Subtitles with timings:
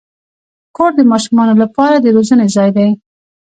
[0.75, 2.89] کور د ماشومانو لپاره د روزنې ځای دی.